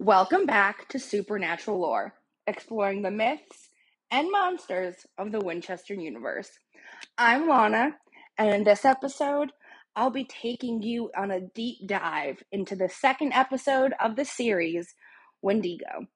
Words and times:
Welcome 0.00 0.44
back 0.44 0.88
to 0.88 0.98
Supernatural 0.98 1.80
Lore, 1.80 2.14
exploring 2.48 3.02
the 3.02 3.12
myths 3.12 3.70
and 4.10 4.28
monsters 4.28 4.96
of 5.16 5.30
the 5.30 5.38
Winchester 5.38 5.94
universe. 5.94 6.50
I'm 7.16 7.48
Lana, 7.48 7.94
and 8.36 8.50
in 8.50 8.64
this 8.64 8.84
episode, 8.84 9.52
I'll 9.94 10.10
be 10.10 10.24
taking 10.24 10.82
you 10.82 11.12
on 11.16 11.30
a 11.30 11.40
deep 11.40 11.86
dive 11.86 12.42
into 12.50 12.74
the 12.74 12.88
second 12.88 13.34
episode 13.34 13.92
of 14.02 14.16
the 14.16 14.24
series, 14.24 14.92
Wendigo. 15.42 16.08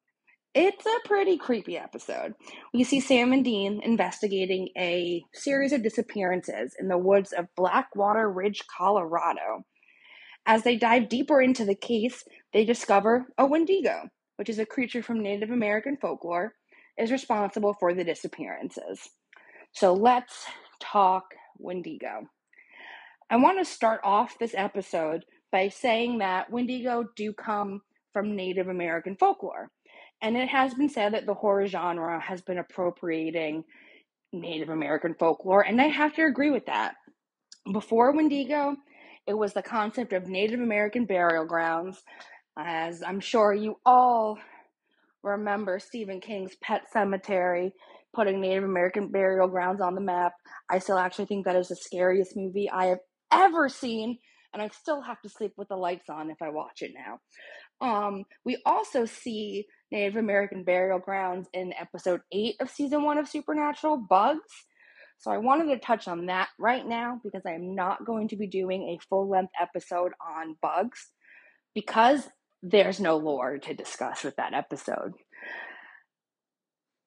It's 0.54 0.84
a 0.84 1.08
pretty 1.08 1.38
creepy 1.38 1.79
episode. 1.79 2.34
We 2.74 2.82
see 2.82 2.98
Sam 2.98 3.32
and 3.32 3.45
Dean 3.45 3.80
investigating 3.84 4.70
a 4.76 5.22
series 5.34 5.72
of 5.72 5.84
disappearances 5.84 6.74
in 6.80 6.88
the 6.88 6.98
woods 6.98 7.32
of 7.32 7.46
Blackwater 7.56 8.29
Ridge, 8.29 8.64
Colorado. 8.76 9.64
As 10.48 10.62
they 10.62 10.76
dive 10.76 11.10
deeper 11.10 11.42
into 11.42 11.66
the 11.66 11.74
case, 11.74 12.24
they 12.54 12.64
discover 12.64 13.26
a 13.36 13.44
Wendigo, 13.44 14.08
which 14.36 14.48
is 14.48 14.58
a 14.58 14.64
creature 14.64 15.02
from 15.02 15.22
Native 15.22 15.50
American 15.50 15.98
folklore, 16.00 16.54
is 16.96 17.12
responsible 17.12 17.77
for 17.78 17.92
the 17.92 18.02
disappearances. 18.02 19.10
So 19.73 19.92
let's 19.92 20.46
talk 20.80 21.24
Wendigo. 21.59 22.23
I 23.28 23.37
want 23.37 23.59
to 23.59 23.64
start 23.66 24.00
off 24.02 24.38
this 24.38 24.54
episode 24.56 25.26
by 25.52 25.68
saying 25.68 26.18
that 26.20 26.51
Wendigo 26.51 27.04
do 27.15 27.34
come 27.34 27.82
from 28.15 28.34
Native 28.34 28.68
American 28.68 29.16
folklore. 29.16 29.68
And 30.23 30.34
it 30.34 30.48
has 30.48 30.73
been 30.73 30.88
said 30.88 31.12
that 31.12 31.26
the 31.26 31.34
horror 31.34 31.66
genre 31.66 32.18
has 32.18 32.40
been 32.40 32.59
appropriating 32.59 33.65
Native 34.32 34.70
American 34.70 35.15
folklore, 35.15 35.60
and 35.60 35.78
I 35.78 35.88
have 35.88 36.15
to 36.15 36.24
agree 36.24 36.51
with 36.51 36.65
that. 36.66 36.95
Before 37.70 38.16
Wendigo, 38.16 38.76
it 39.28 39.37
was 39.37 39.52
the 39.52 39.62
concept 39.62 40.14
of 40.14 40.27
Native 40.27 40.59
American 40.59 41.05
burial 41.05 41.45
grounds, 41.45 42.02
as 42.59 43.02
I'm 43.02 43.20
sure 43.20 43.52
you 43.52 43.77
all 43.84 44.38
remember 45.23 45.78
Stephen 45.78 46.18
King's 46.20 46.56
Pet 46.62 46.87
Sematary 46.92 47.73
putting 48.15 48.40
Native 48.40 48.65
American 48.65 49.09
burial 49.09 49.46
grounds 49.46 49.82
on 49.82 49.95
the 49.95 50.01
map. 50.01 50.32
I 50.71 50.79
still 50.79 50.96
actually 50.96 51.26
think 51.26 51.45
that 51.45 51.56
is 51.56 51.68
the 51.68 51.76
scariest 51.76 52.37
movie 52.37 52.71
I 52.71 52.87
have 52.87 53.01
ever 53.30 53.68
seen, 53.68 54.18
and 54.54 54.62
I 54.62 54.68
still 54.68 55.02
have 55.02 55.21
to 55.21 55.29
sleep 55.29 55.52
with 55.59 55.68
the 55.68 55.76
lights 55.76 56.09
on 56.09 56.30
if 56.30 56.40
I 56.40 56.49
watch 56.49 56.80
it 56.80 56.93
now. 56.95 57.18
Um, 57.87 58.24
we 58.46 58.56
also 58.65 59.04
see 59.04 59.66
Native 59.93 60.16
American 60.16 60.65
burial 60.65 60.99
grounds 60.99 61.49
in 61.52 61.74
episode 61.79 62.23
8 62.32 62.56
of 62.60 62.71
season 62.71 63.04
1 63.04 63.18
of 63.18 63.29
Supernatural 63.29 64.06
Bugs. 64.09 64.68
So 65.19 65.31
I 65.33 65.38
wanted 65.38 65.66
to 65.66 65.78
touch 65.78 66.06
on 66.06 66.27
that 66.27 66.49
right 66.59 66.87
now 66.87 67.21
because 67.25 67.43
I 67.44 67.53
am 67.53 67.75
not 67.75 68.05
going 68.05 68.28
to 68.28 68.37
be 68.37 68.47
doing 68.47 68.84
a 68.88 69.05
full 69.09 69.28
length 69.28 69.53
episode 69.61 70.12
on 70.25 70.56
bugs 70.62 71.11
because 71.75 72.28
there's 72.62 73.00
no 73.00 73.16
lore 73.16 73.59
to 73.59 73.75
discuss 73.75 74.22
with 74.22 74.37
that 74.37 74.55
episode. 74.55 75.12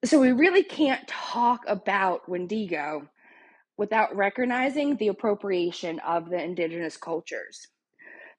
So 0.03 0.19
we 0.19 0.31
really 0.31 0.63
can't 0.63 1.07
talk 1.07 1.61
about 1.67 2.27
Wendigo 2.27 3.07
without 3.77 4.15
recognizing 4.15 4.97
the 4.97 5.07
appropriation 5.07 5.99
of 5.99 6.29
the 6.29 6.41
indigenous 6.41 6.97
cultures. 6.97 7.67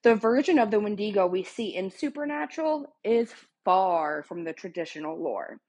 The 0.03 0.15
version 0.15 0.59
of 0.59 0.71
the 0.71 0.81
Wendigo 0.81 1.27
we 1.27 1.45
see 1.45 1.75
in 1.75 1.91
Supernatural 1.91 2.95
is 3.05 3.33
far 3.65 4.23
from 4.25 4.45
the 4.45 4.53
traditional 4.53 5.23
lore. 5.23 5.61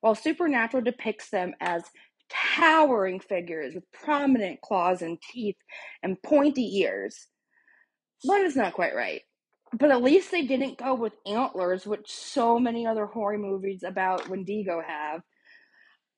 While 0.00 0.14
Supernatural 0.14 0.82
depicts 0.82 1.30
them 1.30 1.54
as 1.60 1.84
towering 2.30 3.20
figures 3.20 3.74
with 3.74 3.90
prominent 3.92 4.60
claws 4.60 5.02
and 5.02 5.18
teeth 5.20 5.56
and 6.02 6.20
pointy 6.22 6.78
ears, 6.78 7.26
that 8.24 8.42
is 8.42 8.56
not 8.56 8.74
quite 8.74 8.94
right. 8.94 9.22
But 9.72 9.90
at 9.90 10.02
least 10.02 10.30
they 10.30 10.42
didn't 10.42 10.78
go 10.78 10.94
with 10.94 11.12
antlers, 11.26 11.86
which 11.86 12.10
so 12.10 12.58
many 12.58 12.86
other 12.86 13.06
horror 13.06 13.38
movies 13.38 13.82
about 13.82 14.28
Wendigo 14.28 14.80
have. 14.86 15.22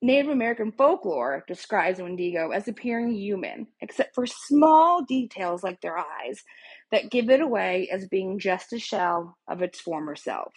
Native 0.01 0.31
American 0.31 0.71
folklore 0.71 1.45
describes 1.49 2.01
Wendigo 2.01 2.51
as 2.51 2.69
appearing 2.69 3.15
human, 3.15 3.67
except 3.81 4.15
for 4.15 4.27
small 4.27 5.05
details 5.05 5.65
like 5.65 5.81
their 5.81 5.99
eyes 5.99 6.45
that 6.93 7.11
give 7.11 7.31
it 7.31 7.41
away 7.41 7.89
as 7.91 8.07
being 8.07 8.39
just 8.39 8.73
a 8.73 8.79
shell 8.79 9.37
of 9.49 9.61
its 9.61 9.81
former 9.81 10.15
self. 10.15 10.53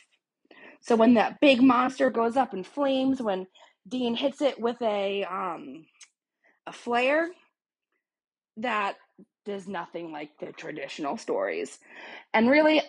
So 0.81 0.95
when 0.95 1.16
that 1.16 1.40
big 1.41 1.61
monster 1.61 2.09
goes 2.11 2.38
up 2.38 2.53
in 2.53 2.63
flames, 2.63 3.22
when 3.22 3.47
Dean 3.88 4.16
hits 4.16 4.42
it 4.42 4.59
with 4.59 4.81
a 4.81 5.24
um 5.25 5.86
a 6.68 6.72
flare, 6.72 7.30
that 8.58 8.96
does 9.46 9.68
nothing 9.68 10.12
like 10.12 10.30
the 10.40 10.52
traditional 10.53 11.18
stories. 11.18 11.80
And 12.34 12.50
really, 12.50 12.81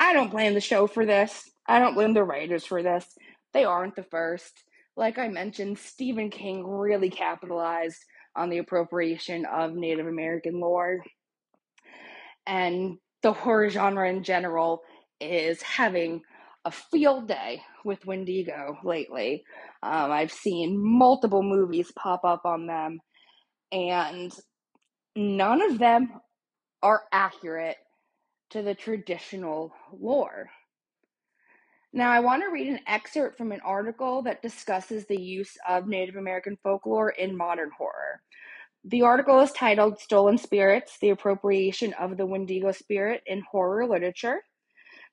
I 0.00 0.12
don't 0.12 0.30
blame 0.30 0.54
the 0.54 0.60
show 0.60 0.86
for 0.86 1.04
this. 1.04 1.50
I 1.66 1.78
don't 1.78 1.94
blame 1.94 2.14
the 2.14 2.24
writers 2.24 2.64
for 2.64 2.82
this. 2.82 3.06
They 3.52 3.64
aren't 3.64 3.96
the 3.96 4.02
first. 4.02 4.64
Like 4.96 5.18
I 5.18 5.28
mentioned, 5.28 5.78
Stephen 5.78 6.30
King 6.30 6.66
really 6.66 7.10
capitalized 7.10 8.02
on 8.34 8.48
the 8.48 8.58
appropriation 8.58 9.44
of 9.44 9.74
Native 9.74 10.06
American 10.06 10.60
lore. 10.60 11.02
And 12.46 12.98
the 13.22 13.32
horror 13.32 13.68
genre 13.68 14.08
in 14.08 14.22
general 14.22 14.82
is 15.20 15.60
having 15.60 16.22
a 16.68 16.70
field 16.70 17.26
day 17.26 17.62
with 17.82 18.04
Wendigo 18.04 18.76
lately. 18.84 19.42
Um, 19.82 20.10
I've 20.10 20.30
seen 20.30 20.76
multiple 20.78 21.42
movies 21.42 21.90
pop 21.96 22.24
up 22.24 22.42
on 22.44 22.66
them, 22.66 22.98
and 23.72 24.30
none 25.16 25.62
of 25.62 25.78
them 25.78 26.20
are 26.82 27.04
accurate 27.10 27.78
to 28.50 28.60
the 28.60 28.74
traditional 28.74 29.72
lore. 29.98 30.50
Now, 31.94 32.10
I 32.10 32.20
want 32.20 32.42
to 32.42 32.50
read 32.50 32.68
an 32.68 32.80
excerpt 32.86 33.38
from 33.38 33.50
an 33.50 33.60
article 33.64 34.20
that 34.24 34.42
discusses 34.42 35.06
the 35.06 35.18
use 35.18 35.56
of 35.66 35.88
Native 35.88 36.16
American 36.16 36.58
folklore 36.62 37.10
in 37.10 37.34
modern 37.34 37.70
horror. 37.78 38.20
The 38.84 39.02
article 39.02 39.40
is 39.40 39.52
titled 39.52 39.98
Stolen 40.00 40.36
Spirits 40.36 40.98
The 41.00 41.10
Appropriation 41.10 41.94
of 41.94 42.18
the 42.18 42.26
Wendigo 42.26 42.72
Spirit 42.72 43.22
in 43.26 43.42
Horror 43.50 43.86
Literature. 43.86 44.42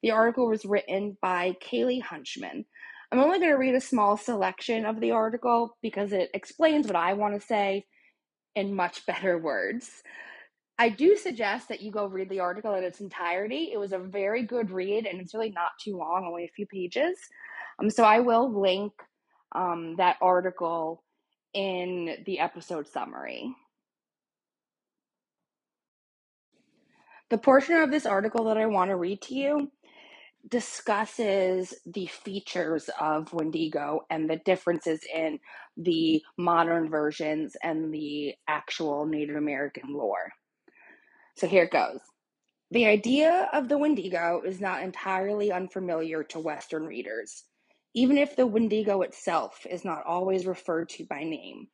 The 0.02 0.12
article 0.12 0.48
was 0.48 0.66
written 0.66 1.18
by 1.22 1.56
Kaylee 1.62 2.04
Hunchman. 2.04 2.66
I'm 3.12 3.20
only 3.20 3.40
going 3.40 3.52
to 3.52 3.58
read 3.58 3.76
a 3.76 3.82
small 3.82 4.18
selection 4.18 4.86
of 4.86 5.00
the 5.00 5.12
article 5.12 5.78
because 5.82 6.12
it 6.12 6.30
explains 6.34 6.88
what 6.88 6.96
I 6.96 7.14
want 7.14 7.40
to 7.40 7.46
say 7.46 7.86
in 8.56 8.76
much 8.76 9.06
better 9.06 9.38
words. 9.38 10.04
I 10.78 10.90
do 10.90 11.16
suggest 11.16 11.70
that 11.70 11.82
you 11.82 11.92
go 11.92 12.06
read 12.06 12.30
the 12.30 12.42
article 12.42 12.74
in 12.76 12.84
its 12.84 13.00
entirety. 13.00 13.70
It 13.72 13.80
was 13.80 13.94
a 13.94 14.00
very 14.00 14.44
good 14.44 14.72
read 14.72 15.06
and 15.06 15.22
it's 15.22 15.34
really 15.34 15.52
not 15.52 15.72
too 15.82 15.98
long, 15.98 16.26
only 16.28 16.44
a 16.44 16.52
few 16.56 16.66
pages. 16.66 17.18
Um, 17.80 17.90
so 17.90 18.04
I 18.04 18.20
will 18.20 18.62
link 18.62 18.92
um, 19.54 19.96
that 19.98 20.18
article 20.22 21.04
in 21.54 22.18
the 22.26 22.40
episode 22.40 22.88
summary. 22.88 23.56
The 27.30 27.38
portion 27.38 27.78
of 27.78 27.90
this 27.90 28.06
article 28.06 28.46
that 28.46 28.58
I 28.58 28.66
want 28.66 28.90
to 28.90 28.98
read 28.98 29.22
to 29.24 29.34
you 29.34 29.72
discusses 30.50 31.74
the 31.86 32.06
features 32.06 32.90
of 33.00 33.34
Wendigo 33.34 34.02
and 34.10 34.30
the 34.30 34.38
differences 34.38 35.02
in 35.14 35.40
the 35.78 36.22
modern 36.38 36.90
versions 36.90 37.56
and 37.64 37.94
the 37.94 38.36
actual 38.48 39.06
Native 39.06 39.36
American 39.36 39.94
lore. 39.94 40.32
So 41.36 41.48
here 41.48 41.64
it 41.64 41.72
goes. 41.72 42.00
The 42.72 42.86
idea 42.86 43.50
of 43.54 43.70
the 43.70 43.78
Wendigo 43.78 44.42
is 44.46 44.60
not 44.60 44.84
entirely 44.84 45.52
unfamiliar 45.52 46.24
to 46.26 46.40
Western 46.40 46.86
readers, 46.86 47.44
even 47.94 48.18
if 48.18 48.36
the 48.36 48.48
Wendigo 48.48 49.02
itself 49.02 49.66
is 49.70 49.86
not 49.86 50.06
always 50.06 50.46
referred 50.46 50.90
to 50.90 51.06
by 51.06 51.24
name. 51.24 51.68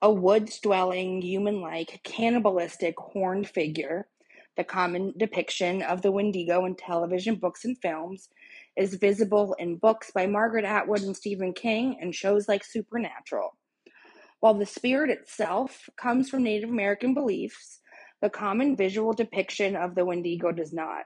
A 0.00 0.12
woods 0.12 0.60
dwelling, 0.60 1.20
human 1.22 1.60
like, 1.60 2.00
cannibalistic 2.04 2.94
horned 2.98 3.48
figure, 3.48 4.06
the 4.58 4.64
common 4.64 5.14
depiction 5.16 5.82
of 5.82 6.02
the 6.02 6.10
Wendigo 6.10 6.64
in 6.64 6.74
television, 6.74 7.36
books, 7.36 7.64
and 7.64 7.78
films, 7.78 8.28
is 8.76 8.94
visible 8.94 9.54
in 9.60 9.76
books 9.76 10.10
by 10.10 10.26
Margaret 10.26 10.64
Atwood 10.64 11.02
and 11.02 11.16
Stephen 11.16 11.52
King 11.52 11.96
and 12.00 12.12
shows 12.12 12.48
like 12.48 12.64
Supernatural. 12.64 13.56
While 14.40 14.54
the 14.54 14.66
spirit 14.66 15.10
itself 15.10 15.88
comes 15.96 16.28
from 16.28 16.42
Native 16.42 16.70
American 16.70 17.14
beliefs, 17.14 17.78
the 18.20 18.30
common 18.30 18.76
visual 18.76 19.12
depiction 19.12 19.76
of 19.76 19.94
the 19.94 20.04
Wendigo 20.04 20.50
does 20.50 20.72
not. 20.72 21.04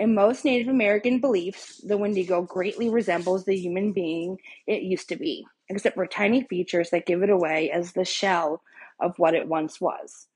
In 0.00 0.12
most 0.12 0.44
Native 0.44 0.68
American 0.68 1.20
beliefs, 1.20 1.80
the 1.86 1.96
Wendigo 1.96 2.42
greatly 2.42 2.88
resembles 2.88 3.44
the 3.44 3.56
human 3.56 3.92
being 3.92 4.38
it 4.66 4.82
used 4.82 5.08
to 5.10 5.16
be, 5.16 5.46
except 5.68 5.94
for 5.94 6.06
tiny 6.06 6.42
features 6.42 6.90
that 6.90 7.06
give 7.06 7.22
it 7.22 7.30
away 7.30 7.70
as 7.70 7.92
the 7.92 8.04
shell 8.04 8.60
of 8.98 9.14
what 9.18 9.34
it 9.34 9.46
once 9.46 9.80
was. 9.80 10.26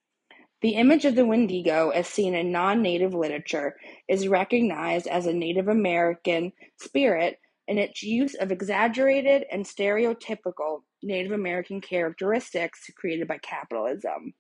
The 0.63 0.77
image 0.77 1.05
of 1.05 1.17
the 1.17 1.27
Wendigo, 1.27 1.91
as 1.91 2.07
seen 2.07 2.37
in 2.37 2.53
non 2.53 2.83
native 2.83 3.15
literature, 3.15 3.75
is 4.07 4.29
recognized 4.29 5.09
as 5.09 5.27
a 5.27 5.33
Native 5.33 5.67
American 5.67 6.53
spirit 6.81 7.41
in 7.67 7.79
its 7.79 8.01
use 8.05 8.37
of 8.37 8.53
exaggerated 8.53 9.45
and 9.51 9.65
stereotypical 9.65 10.83
Native 11.03 11.33
American 11.33 11.81
characteristics 11.81 12.89
created 12.97 13.27
by 13.27 13.39
capitalism. 13.39 14.35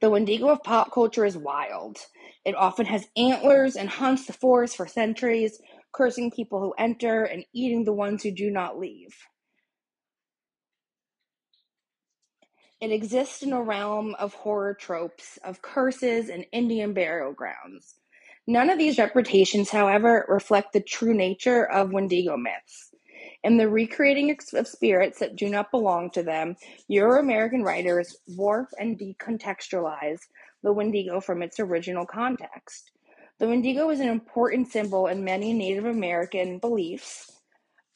The 0.00 0.10
Wendigo 0.10 0.48
of 0.48 0.64
pop 0.64 0.92
culture 0.92 1.24
is 1.24 1.36
wild. 1.36 1.98
It 2.44 2.56
often 2.56 2.86
has 2.86 3.06
antlers 3.16 3.76
and 3.76 3.88
haunts 3.88 4.26
the 4.26 4.32
forest 4.32 4.76
for 4.76 4.88
centuries, 4.88 5.60
cursing 5.92 6.32
people 6.32 6.60
who 6.60 6.74
enter 6.76 7.22
and 7.22 7.44
eating 7.54 7.84
the 7.84 7.92
ones 7.92 8.24
who 8.24 8.32
do 8.32 8.50
not 8.50 8.80
leave. 8.80 9.16
It 12.80 12.92
exists 12.92 13.42
in 13.42 13.52
a 13.52 13.60
realm 13.60 14.14
of 14.20 14.34
horror 14.34 14.72
tropes, 14.72 15.36
of 15.42 15.62
curses 15.62 16.28
and 16.28 16.46
Indian 16.52 16.92
burial 16.92 17.32
grounds. 17.32 17.96
None 18.46 18.70
of 18.70 18.78
these 18.78 18.98
reputations, 18.98 19.70
however, 19.70 20.24
reflect 20.28 20.72
the 20.72 20.80
true 20.80 21.12
nature 21.12 21.68
of 21.68 21.92
Wendigo 21.92 22.36
myths. 22.36 22.94
In 23.42 23.56
the 23.56 23.68
recreating 23.68 24.36
of 24.54 24.68
spirits 24.68 25.18
that 25.18 25.34
do 25.34 25.48
not 25.48 25.72
belong 25.72 26.10
to 26.10 26.22
them, 26.22 26.56
Euro 26.86 27.20
American 27.20 27.64
writers 27.64 28.16
warp 28.28 28.68
and 28.78 28.98
decontextualize 28.98 30.20
the 30.62 30.72
Wendigo 30.72 31.20
from 31.20 31.42
its 31.42 31.58
original 31.58 32.06
context. 32.06 32.92
The 33.38 33.48
Wendigo 33.48 33.90
is 33.90 34.00
an 34.00 34.08
important 34.08 34.68
symbol 34.68 35.08
in 35.08 35.24
many 35.24 35.52
Native 35.52 35.84
American 35.84 36.58
beliefs, 36.58 37.37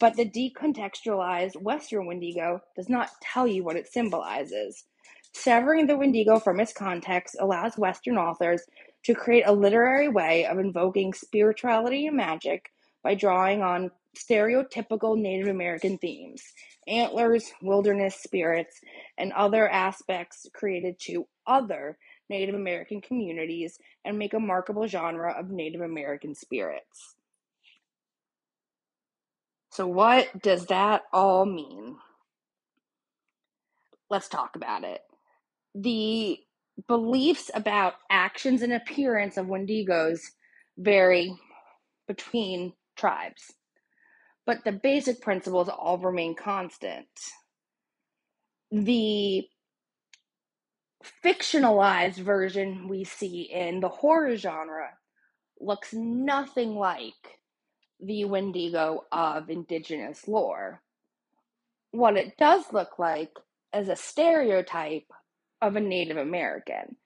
but 0.03 0.17
the 0.17 0.29
decontextualized 0.29 1.63
Western 1.63 2.07
Wendigo 2.07 2.61
does 2.75 2.89
not 2.89 3.11
tell 3.23 3.47
you 3.47 3.63
what 3.63 3.77
it 3.77 3.87
symbolizes. 3.87 4.83
Severing 5.33 5.87
the 5.87 5.97
Wendigo 5.97 6.41
from 6.41 6.59
its 6.59 6.73
context 6.73 7.37
allows 7.39 7.79
Western 7.79 8.19
authors 8.19 8.65
to 9.05 9.15
create 9.15 9.45
a 9.47 9.53
literary 9.53 10.09
way 10.09 10.45
of 10.45 10.59
invoking 10.59 11.13
spirituality 11.13 12.09
and 12.09 12.17
magic 12.17 12.73
by 13.05 13.15
drawing 13.15 13.63
on 13.63 13.93
stereotypical 14.19 15.17
Native 15.17 15.47
American 15.47 15.99
themes 15.99 16.43
antlers, 16.89 17.53
wilderness 17.63 18.17
spirits, 18.17 18.81
and 19.17 19.33
other 19.35 19.69
aspects 19.69 20.49
created 20.53 20.99
to 20.99 21.29
other 21.47 21.97
Native 22.29 22.57
American 22.57 23.01
communities 23.01 23.79
and 24.05 24.19
make 24.19 24.35
a 24.35 24.41
markable 24.41 24.89
genre 24.89 25.33
of 25.39 25.51
Native 25.51 25.81
American 25.81 26.35
spirits. 26.35 27.15
So, 29.73 29.87
what 29.87 30.43
does 30.43 30.67
that 30.67 31.01
all 31.15 31.47
mean? 31.47 31.97
Let's 34.11 34.29
talk 34.29 34.55
about 34.55 34.85
it. 34.85 35.01
The 35.75 36.41
beliefs 36.87 37.51
about 37.55 37.95
actions 38.11 38.61
and 38.61 38.75
appearance 38.75 39.39
of 39.39 39.47
Wendigos 39.47 40.21
vary 40.77 41.35
between 42.07 42.75
tribes, 42.99 43.55
but 44.45 44.63
the 44.63 44.73
basic 44.73 45.23
principles 45.23 45.71
all 45.71 45.97
remain 45.97 46.35
constant. 46.35 47.07
The 48.71 49.49
fictionalized 51.25 52.19
version 52.19 52.89
we 52.89 53.05
see 53.05 53.49
in 53.51 53.81
the 53.81 53.89
horror 53.89 54.37
genre 54.37 54.91
looks 55.59 55.95
nothing 55.95 56.75
like 56.75 57.39
the 58.03 58.25
Wendigo 58.25 59.05
of 59.13 59.49
indigenous 59.49 60.27
lore. 60.27 60.83
What 61.93 62.17
it 62.17 62.37
does 62.37 62.65
look 62.73 62.99
like 62.99 63.31
is 63.75 63.89
a 63.89 63.97
stereotype 63.97 65.07
of 65.61 65.77
a 65.77 65.81
Native 65.81 66.17
American. 66.17 66.97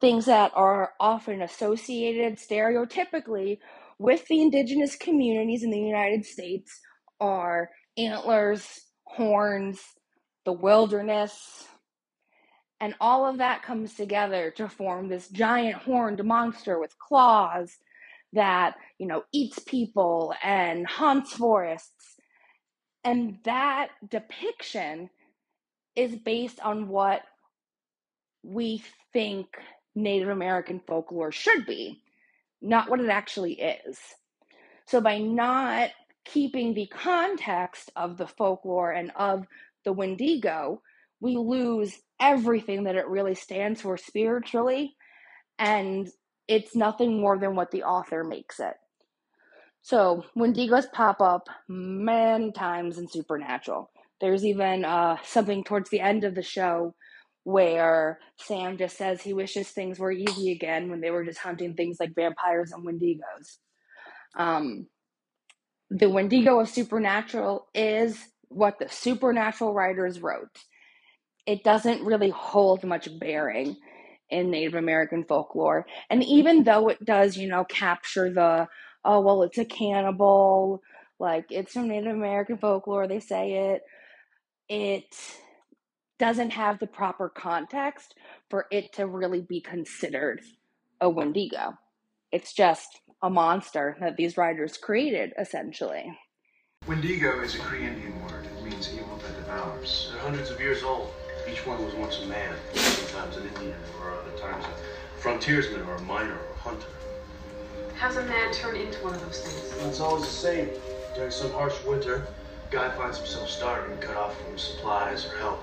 Things 0.00 0.26
that 0.26 0.52
are 0.54 0.92
often 0.98 1.42
associated 1.42 2.38
stereotypically 2.38 3.58
with 3.98 4.26
the 4.28 4.42
indigenous 4.42 4.96
communities 4.96 5.62
in 5.62 5.70
the 5.70 5.78
United 5.78 6.24
States 6.24 6.80
are 7.20 7.70
antlers, 7.96 8.66
horns, 9.04 9.80
the 10.44 10.52
wilderness, 10.52 11.66
and 12.80 12.94
all 13.00 13.26
of 13.26 13.38
that 13.38 13.62
comes 13.62 13.94
together 13.94 14.50
to 14.56 14.68
form 14.68 15.08
this 15.08 15.28
giant 15.28 15.76
horned 15.76 16.22
monster 16.24 16.78
with 16.78 16.98
claws 16.98 17.78
that, 18.32 18.76
you 18.98 19.06
know, 19.06 19.24
eats 19.32 19.58
people 19.58 20.34
and 20.42 20.86
haunts 20.86 21.32
forests. 21.32 22.16
And 23.04 23.38
that 23.44 23.88
depiction 24.08 25.10
is 25.94 26.16
based 26.16 26.60
on 26.60 26.88
what 26.88 27.22
we 28.42 28.82
think 29.12 29.46
Native 29.94 30.28
American 30.28 30.80
folklore 30.86 31.32
should 31.32 31.66
be, 31.66 32.02
not 32.60 32.90
what 32.90 33.00
it 33.00 33.08
actually 33.08 33.54
is. 33.54 33.98
So 34.86 35.00
by 35.00 35.18
not 35.18 35.90
keeping 36.24 36.74
the 36.74 36.86
context 36.86 37.90
of 37.96 38.16
the 38.16 38.26
folklore 38.26 38.92
and 38.92 39.10
of 39.16 39.46
the 39.84 39.92
Wendigo, 39.92 40.82
we 41.20 41.36
lose 41.36 41.94
everything 42.20 42.84
that 42.84 42.96
it 42.96 43.08
really 43.08 43.34
stands 43.34 43.80
for 43.80 43.96
spiritually 43.96 44.96
and 45.58 46.08
it's 46.48 46.74
nothing 46.74 47.20
more 47.20 47.38
than 47.38 47.54
what 47.54 47.70
the 47.70 47.82
author 47.82 48.24
makes 48.24 48.60
it. 48.60 48.74
So, 49.82 50.24
Wendigos 50.36 50.90
pop 50.92 51.20
up 51.20 51.48
many 51.68 52.50
times 52.52 52.98
in 52.98 53.08
Supernatural. 53.08 53.90
There's 54.20 54.44
even 54.44 54.84
uh, 54.84 55.18
something 55.24 55.62
towards 55.62 55.90
the 55.90 56.00
end 56.00 56.24
of 56.24 56.34
the 56.34 56.42
show 56.42 56.94
where 57.44 58.18
Sam 58.38 58.76
just 58.76 58.96
says 58.96 59.22
he 59.22 59.32
wishes 59.32 59.68
things 59.68 60.00
were 60.00 60.10
easy 60.10 60.50
again 60.50 60.90
when 60.90 61.00
they 61.00 61.12
were 61.12 61.24
just 61.24 61.38
hunting 61.38 61.74
things 61.74 61.98
like 62.00 62.16
vampires 62.16 62.72
and 62.72 62.84
Wendigos. 62.84 63.58
Um, 64.36 64.88
the 65.90 66.10
Wendigo 66.10 66.58
of 66.58 66.68
Supernatural 66.68 67.68
is 67.72 68.18
what 68.48 68.80
the 68.80 68.88
Supernatural 68.88 69.72
writers 69.72 70.20
wrote. 70.20 70.58
It 71.46 71.62
doesn't 71.62 72.04
really 72.04 72.30
hold 72.30 72.82
much 72.82 73.08
bearing 73.20 73.76
in 74.30 74.50
Native 74.50 74.74
American 74.74 75.24
folklore. 75.24 75.86
And 76.10 76.22
even 76.24 76.64
though 76.64 76.88
it 76.88 77.04
does, 77.04 77.36
you 77.36 77.48
know, 77.48 77.64
capture 77.64 78.32
the, 78.32 78.68
oh, 79.04 79.20
well, 79.20 79.42
it's 79.42 79.58
a 79.58 79.64
cannibal, 79.64 80.82
like 81.18 81.46
it's 81.50 81.72
from 81.72 81.88
Native 81.88 82.14
American 82.14 82.58
folklore, 82.58 83.06
they 83.06 83.20
say 83.20 83.72
it, 83.72 83.82
it 84.68 85.16
doesn't 86.18 86.50
have 86.50 86.78
the 86.78 86.86
proper 86.86 87.28
context 87.28 88.14
for 88.50 88.66
it 88.70 88.92
to 88.94 89.06
really 89.06 89.42
be 89.42 89.60
considered 89.60 90.40
a 91.00 91.08
Wendigo. 91.08 91.74
It's 92.32 92.52
just 92.52 93.00
a 93.22 93.30
monster 93.30 93.96
that 94.00 94.16
these 94.16 94.36
writers 94.36 94.76
created, 94.76 95.32
essentially. 95.38 96.16
Wendigo 96.86 97.40
is 97.40 97.54
a 97.54 97.58
Cree 97.58 97.86
Indian 97.86 98.20
word. 98.22 98.44
It 98.44 98.64
means 98.64 98.92
evil 98.94 99.16
that 99.18 99.36
devours. 99.36 100.10
They're 100.12 100.22
hundreds 100.22 100.50
of 100.50 100.60
years 100.60 100.82
old. 100.82 101.10
Each 101.50 101.64
one 101.64 101.84
was 101.84 101.94
once 101.94 102.20
a 102.22 102.26
man, 102.26 102.54
sometimes 102.74 103.36
an 103.36 103.46
Indian, 103.54 103.78
or 104.00 104.12
other 104.14 104.36
times 104.36 104.64
a 104.64 105.20
frontiersman, 105.20 105.82
or 105.82 105.94
a 105.94 106.02
miner, 106.02 106.32
or 106.32 106.52
a 106.54 106.58
hunter. 106.58 106.88
How's 107.94 108.16
a 108.16 108.24
man 108.24 108.52
turn 108.52 108.74
into 108.76 108.98
one 109.04 109.14
of 109.14 109.24
those 109.24 109.40
things? 109.40 109.72
Well, 109.78 109.88
it's 109.88 110.00
always 110.00 110.24
the 110.24 110.30
same. 110.30 110.70
During 111.14 111.30
some 111.30 111.52
harsh 111.52 111.82
winter, 111.84 112.26
guy 112.70 112.90
finds 112.96 113.18
himself 113.18 113.48
starving, 113.48 113.96
cut 113.98 114.16
off 114.16 114.36
from 114.40 114.58
supplies 114.58 115.24
or 115.24 115.36
help. 115.38 115.60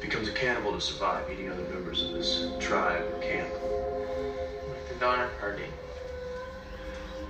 Becomes 0.00 0.28
a 0.28 0.32
cannibal 0.32 0.72
to 0.72 0.80
survive, 0.80 1.30
eating 1.30 1.50
other 1.50 1.62
members 1.64 2.02
of 2.02 2.10
his 2.14 2.48
tribe 2.58 3.04
or 3.12 3.18
camp. 3.20 3.52
Like 4.68 4.88
the 4.88 4.94
Donner 4.98 5.28
Party. 5.38 5.66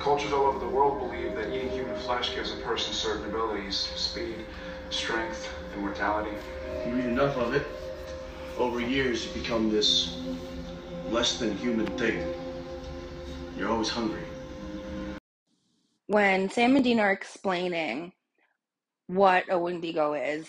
Cultures 0.02 0.32
all 0.32 0.46
over 0.46 0.58
the 0.58 0.68
world 0.68 0.98
believe 0.98 1.36
that 1.36 1.54
eating 1.54 1.70
human 1.70 1.94
flesh 1.94 2.34
gives 2.34 2.52
a 2.52 2.56
person 2.56 2.92
certain 2.92 3.24
abilities 3.26 3.76
speed, 3.76 4.34
strength, 4.90 5.48
immortality. 5.76 6.36
You 6.84 6.98
eat 6.98 7.04
enough 7.04 7.36
of 7.36 7.54
it, 7.54 7.64
over 8.58 8.80
years 8.80 9.24
you 9.24 9.40
become 9.40 9.70
this 9.70 10.18
less 11.08 11.38
than 11.38 11.56
human 11.56 11.86
thing. 11.98 12.34
You're 13.56 13.68
always 13.68 13.90
hungry. 13.90 14.24
When 16.08 16.50
Sam 16.50 16.74
and 16.74 16.82
Dean 16.82 16.98
are 16.98 17.12
explaining 17.12 18.12
what 19.06 19.44
a 19.48 19.56
Wendigo 19.56 20.14
is, 20.14 20.48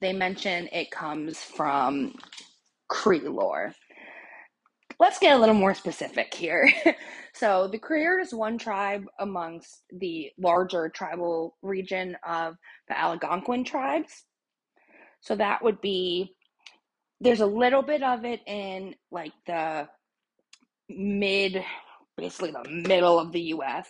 they 0.00 0.14
mention 0.14 0.70
it 0.72 0.90
comes 0.90 1.36
from 1.42 2.14
Cree 2.88 3.20
lore. 3.20 3.74
Let's 4.98 5.18
get 5.18 5.36
a 5.36 5.38
little 5.38 5.54
more 5.54 5.74
specific 5.74 6.32
here. 6.32 6.72
so, 7.34 7.68
the 7.68 7.78
Creer 7.78 8.20
is 8.20 8.32
one 8.32 8.56
tribe 8.56 9.04
amongst 9.20 9.82
the 9.90 10.30
larger 10.38 10.88
tribal 10.88 11.56
region 11.62 12.16
of 12.26 12.56
the 12.88 12.98
Algonquin 12.98 13.64
tribes. 13.64 14.24
So 15.26 15.34
that 15.36 15.62
would 15.62 15.80
be 15.80 16.34
there's 17.20 17.40
a 17.40 17.46
little 17.46 17.82
bit 17.82 18.02
of 18.02 18.24
it 18.24 18.40
in 18.46 18.94
like 19.10 19.32
the 19.46 19.88
mid 20.88 21.64
basically 22.16 22.52
the 22.52 22.70
middle 22.70 23.18
of 23.18 23.32
the 23.32 23.40
US. 23.54 23.88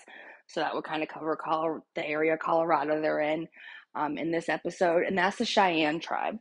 So 0.48 0.60
that 0.60 0.74
would 0.74 0.84
kind 0.84 1.02
of 1.02 1.08
cover 1.08 1.36
Colorado, 1.36 1.84
the 1.94 2.06
area 2.06 2.38
Colorado 2.38 3.00
they're 3.02 3.20
in 3.20 3.48
um, 3.94 4.16
in 4.16 4.30
this 4.30 4.48
episode, 4.48 5.02
and 5.02 5.18
that's 5.18 5.36
the 5.36 5.44
Cheyenne 5.44 6.00
tribe. 6.00 6.38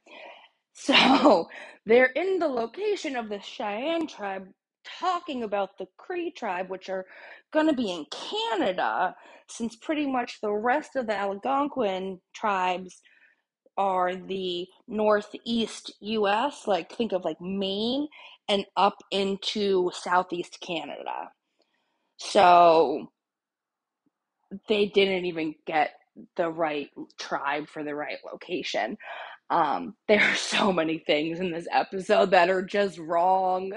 So 0.75 1.49
they're 1.87 2.07
in 2.07 2.39
the 2.39 2.49
location 2.49 3.17
of 3.17 3.29
the 3.29 3.41
Cheyenne 3.41 4.07
tribe 4.07 4.49
talking 5.01 5.43
about 5.43 5.79
the 5.79 5.87
Cree 5.97 6.31
tribe, 6.31 6.69
which 6.69 6.89
are 6.89 7.07
going 7.53 7.67
to 7.67 7.73
be 7.75 7.91
in 7.91 8.05
Canada, 8.11 9.15
since 9.49 9.77
pretty 9.77 10.07
much 10.07 10.41
the 10.41 10.53
rest 10.53 10.97
of 10.97 11.07
the 11.07 11.15
Algonquin 11.17 12.21
tribes 12.35 13.01
are 13.77 14.15
the 14.15 14.67
northeast 14.87 15.93
US, 16.01 16.67
like 16.67 16.91
think 16.93 17.13
of 17.13 17.25
like 17.25 17.41
Maine 17.41 18.07
and 18.49 18.65
up 18.77 18.97
into 19.11 19.91
southeast 19.93 20.59
Canada. 20.61 21.31
So 22.17 23.11
they 24.69 24.87
didn't 24.87 25.25
even 25.25 25.55
get 25.67 25.91
the 26.37 26.49
right 26.49 26.89
tribe 27.19 27.67
for 27.69 27.83
the 27.83 27.95
right 27.95 28.19
location. 28.31 28.97
Um, 29.49 29.95
there 30.07 30.21
are 30.21 30.35
so 30.35 30.71
many 30.71 30.99
things 30.99 31.39
in 31.39 31.51
this 31.51 31.67
episode 31.71 32.31
that 32.31 32.49
are 32.49 32.63
just 32.63 32.97
wrong. 32.97 33.73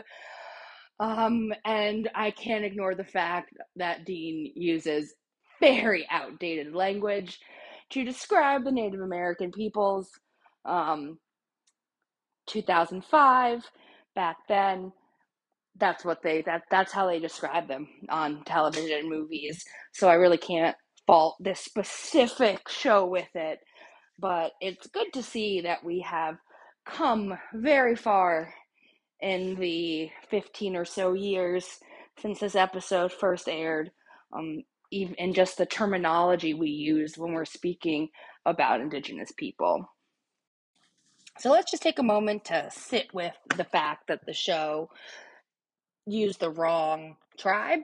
Um, 1.00 1.52
and 1.64 2.10
I 2.14 2.32
can't 2.32 2.64
ignore 2.64 2.94
the 2.94 3.04
fact 3.04 3.52
that 3.76 4.04
Dean 4.04 4.52
uses 4.56 5.14
very 5.60 6.06
outdated 6.10 6.74
language 6.74 7.38
to 7.90 8.04
describe 8.04 8.64
the 8.64 8.72
Native 8.72 9.00
American 9.00 9.52
peoples. 9.52 10.10
Um, 10.64 11.18
2005, 12.46 13.62
back 14.14 14.36
then, 14.48 14.92
that's 15.78 16.04
what 16.04 16.22
they 16.22 16.42
that 16.42 16.62
that's 16.70 16.92
how 16.92 17.06
they 17.06 17.20
describe 17.20 17.68
them 17.68 17.86
on 18.08 18.42
television 18.44 19.08
movies. 19.08 19.64
So 19.92 20.08
I 20.08 20.14
really 20.14 20.38
can't 20.38 20.76
fault 21.06 21.36
this 21.40 21.60
specific 21.60 22.68
show 22.68 23.06
with 23.06 23.28
it, 23.34 23.60
but 24.18 24.52
it's 24.60 24.86
good 24.88 25.12
to 25.14 25.22
see 25.22 25.62
that 25.62 25.84
we 25.84 26.00
have 26.00 26.38
come 26.86 27.38
very 27.54 27.96
far 27.96 28.52
in 29.20 29.56
the 29.56 30.10
15 30.30 30.76
or 30.76 30.84
so 30.84 31.12
years 31.12 31.78
since 32.20 32.40
this 32.40 32.54
episode 32.54 33.12
first 33.12 33.48
aired. 33.48 33.90
Um, 34.32 34.62
even 34.90 35.14
in 35.16 35.34
just 35.34 35.58
the 35.58 35.66
terminology 35.66 36.54
we 36.54 36.70
use 36.70 37.18
when 37.18 37.32
we're 37.32 37.44
speaking 37.44 38.08
about 38.46 38.80
indigenous 38.80 39.32
people. 39.36 39.88
So 41.38 41.50
let's 41.50 41.70
just 41.70 41.82
take 41.82 41.98
a 41.98 42.04
moment 42.04 42.46
to 42.46 42.68
sit 42.70 43.12
with 43.14 43.34
the 43.56 43.64
fact 43.64 44.08
that 44.08 44.26
the 44.26 44.32
show 44.32 44.90
used 46.06 46.40
the 46.40 46.50
wrong 46.50 47.16
tribe. 47.38 47.80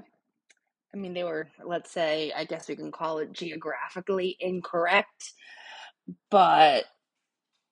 I 0.93 0.97
mean, 0.97 1.13
they 1.13 1.25
were, 1.25 1.49
let's 1.65 1.91
say, 1.91 2.33
I 2.35 2.45
guess 2.45 2.69
we 2.69 2.77
can 2.77 2.91
call 2.91 3.19
it 3.19 3.33
geographically 3.33 4.37
incorrect, 4.41 5.33
but 6.31 6.85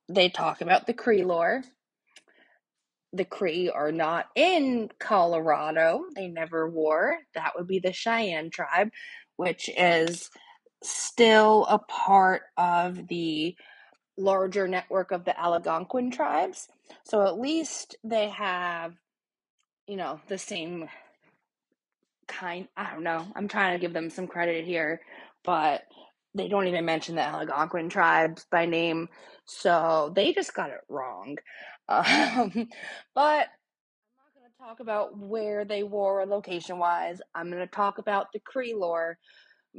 they 0.09 0.29
talk 0.29 0.61
about 0.61 0.87
the 0.87 0.95
Cree 0.95 1.25
lore. 1.25 1.63
The 3.13 3.25
Cree 3.25 3.71
are 3.71 3.93
not 3.93 4.27
in 4.35 4.91
Colorado. 4.99 6.05
They 6.15 6.29
never 6.29 6.69
were. 6.69 7.17
That 7.35 7.53
would 7.57 7.67
be 7.67 7.79
the 7.79 7.93
Cheyenne 7.93 8.51
tribe, 8.51 8.91
which 9.37 9.69
is 9.77 10.31
still 10.83 11.67
a 11.69 11.79
part 11.79 12.43
of 12.57 13.09
the 13.09 13.57
larger 14.17 14.69
network 14.69 15.11
of 15.13 15.25
the 15.25 15.39
Algonquin 15.39 16.11
tribes. 16.11 16.69
So 17.05 17.27
at 17.27 17.39
least 17.39 17.97
they 18.05 18.29
have, 18.31 18.95
you 19.87 19.97
know, 19.97 20.21
the 20.29 20.39
same 20.39 20.89
kind. 22.29 22.69
I 22.77 22.93
don't 22.93 23.05
know. 23.05 23.27
I'm 23.35 23.49
trying 23.49 23.79
to 23.79 23.81
give 23.81 23.93
them 23.93 24.11
some 24.11 24.27
credit 24.27 24.65
here, 24.65 25.01
but 25.45 25.83
they 26.35 26.49
don't 26.49 26.67
even 26.67 26.85
mention 26.85 27.17
the 27.17 27.23
Algonquin 27.23 27.89
tribes 27.89 28.47
by 28.51 28.67
name. 28.67 29.09
So 29.45 30.13
they 30.15 30.33
just 30.33 30.55
got 30.55 30.71
it 30.71 30.81
wrong. 30.89 31.39
Um, 31.89 32.69
but 33.15 33.49
I'm 33.49 34.15
not 34.17 34.35
going 34.35 34.51
to 34.51 34.59
talk 34.59 34.81
about 34.81 35.19
where 35.19 35.65
they 35.65 35.83
were 35.83 36.25
location 36.25 36.79
wise. 36.79 37.21
I'm 37.35 37.51
going 37.51 37.61
to 37.61 37.67
talk 37.67 37.99
about 37.99 38.33
the 38.33 38.39
Cree 38.39 38.73
lore 38.73 39.19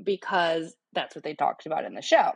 because 0.04 0.76
that's 0.92 1.16
what 1.16 1.24
they 1.24 1.34
talked 1.34 1.66
about 1.66 1.86
in 1.86 1.96
the 1.96 2.02
show. 2.02 2.34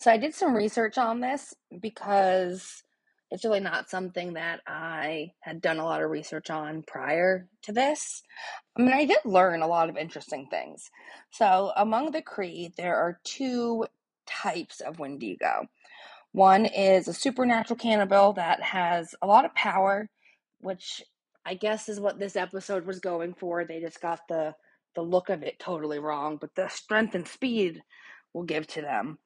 So 0.00 0.10
I 0.10 0.16
did 0.16 0.34
some 0.34 0.54
research 0.54 0.98
on 0.98 1.20
this 1.20 1.54
because 1.80 2.82
it's 3.30 3.44
really 3.44 3.60
not 3.60 3.88
something 3.88 4.34
that 4.34 4.60
I 4.66 5.32
had 5.40 5.60
done 5.60 5.78
a 5.78 5.84
lot 5.84 6.02
of 6.02 6.10
research 6.10 6.50
on 6.50 6.82
prior 6.82 7.46
to 7.62 7.72
this. 7.72 8.22
I 8.76 8.82
mean, 8.82 8.92
I 8.92 9.04
did 9.04 9.18
learn 9.24 9.62
a 9.62 9.68
lot 9.68 9.88
of 9.88 9.96
interesting 9.96 10.48
things. 10.50 10.90
So, 11.30 11.72
among 11.76 12.10
the 12.10 12.22
Cree, 12.22 12.72
there 12.76 12.96
are 12.96 13.20
two 13.24 13.86
types 14.26 14.80
of 14.80 14.98
Wendigo. 14.98 15.66
One 16.32 16.66
is 16.66 17.08
a 17.08 17.14
supernatural 17.14 17.78
cannibal 17.78 18.32
that 18.34 18.62
has 18.62 19.14
a 19.22 19.26
lot 19.26 19.44
of 19.44 19.54
power, 19.54 20.08
which 20.60 21.02
I 21.44 21.54
guess 21.54 21.88
is 21.88 22.00
what 22.00 22.18
this 22.18 22.36
episode 22.36 22.86
was 22.86 23.00
going 23.00 23.34
for. 23.34 23.64
They 23.64 23.80
just 23.80 24.00
got 24.00 24.20
the 24.28 24.54
the 24.96 25.02
look 25.02 25.28
of 25.28 25.44
it 25.44 25.58
totally 25.60 26.00
wrong, 26.00 26.36
but 26.36 26.54
the 26.56 26.68
strength 26.68 27.14
and 27.14 27.26
speed 27.26 27.80
will 28.32 28.42
give 28.42 28.66
to 28.66 28.82
them. 28.82 29.18